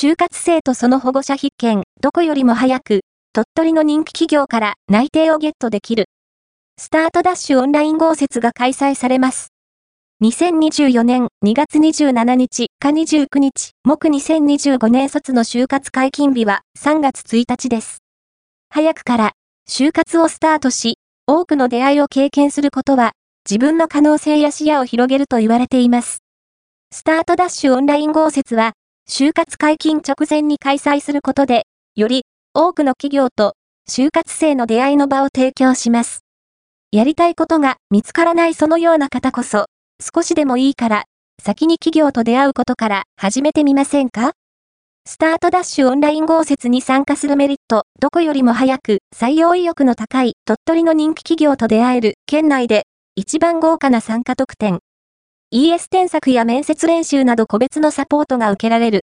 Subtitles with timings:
[0.00, 3.00] 就活生とその保護者必見、どこよりも早く、
[3.32, 6.04] 鳥取の人気企業から内定をゲットできる。
[6.78, 9.48] スタートダッシュオンライン合説が開催されます。
[10.22, 17.98] 2024年2月27日か29日、木2025年卒の就活解禁日は3月1日です。
[18.70, 19.32] 早くから、
[19.68, 23.14] 就活をスタートし、多くの出会いを経験することは、
[23.50, 26.18] 自分の可能性や視野を広げると言われています。
[26.92, 28.74] スタートダッシュオンライン合説は、
[29.10, 31.64] 就活解禁直前に開催することで、
[31.96, 33.54] より多くの企業と
[33.88, 36.20] 就活生の出会いの場を提供します。
[36.92, 39.64] やりたいことが見つからないそのような方こそ、
[40.14, 41.04] 少しでもいいから、
[41.42, 44.32] 先に企業と出会うことから始めてみませんか？
[45.06, 52.84] スタートダッシュオンライン合説に参加するメリット、どこよりも早く採用意欲の高い鳥取の人気企業と出会える県内で
[53.16, 54.80] 一番豪華な参加特典。
[55.50, 59.00] ES 添削や面接練習など個別のサポートが受けられる。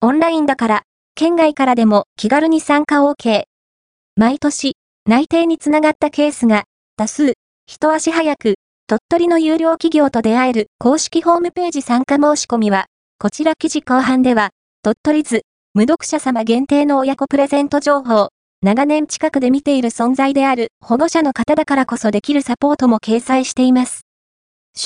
[0.00, 0.82] オンラインだから、
[1.14, 3.42] 県外からでも気軽に参加 OK。
[4.16, 6.64] 毎年、内定につながったケースが
[6.96, 7.34] 多数、
[7.66, 8.54] 一足早く、
[8.86, 12.86] 鳥取の有料企業と出会える公式ホームページ参加申し込みは、
[13.18, 15.42] こちら記事後半では、鳥取図、
[15.74, 18.30] 無読者様限定の親子プレゼント情報、
[18.62, 24.05] 長年近くで見ている存在である保護者の方だからこそできるサポートも掲載しています。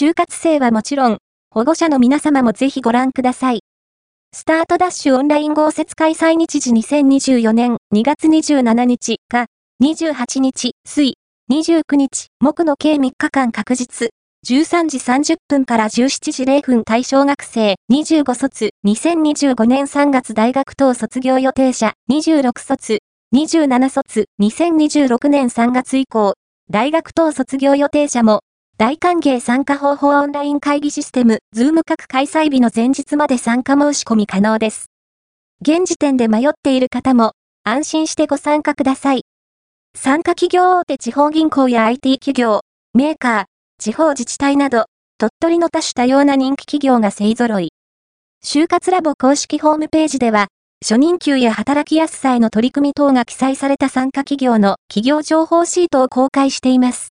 [0.01, 1.19] 就活生はもちろん、
[1.51, 3.61] 保護者の皆様もぜひご覧ください。
[4.33, 9.45] スタートダッシュオンライン合説開催日時2024年2月27日か
[9.83, 11.15] 28日水
[11.53, 14.09] 29日、木の計3日間確実。
[14.49, 23.01] 13時30分から17時0分対象学生25卒2025年3月大学等卒業予定者26卒
[23.35, 26.33] 27卒2026年3月以降
[26.71, 28.41] 大学等卒業予定者も
[28.81, 34.87] 大歓迎参加方法オンライン会議システムズーム各開催日の前日まで参加申し込み可能です。
[35.61, 39.25] 現時点で迷っている方も安心してご参加ください。
[39.95, 42.63] 参加企業大手地方銀行や IT 企業、
[42.95, 43.45] メーカー、
[43.79, 44.87] 地方自治体など、
[45.19, 47.75] 鳥取の多種多様な人気企業が勢揃い。
[48.43, 50.47] 就活ラボ公式ホームページでは、
[50.83, 57.09] 初任給や働きやすさへの取り組み等が記載された参加企業の企業情報シートを公開しています。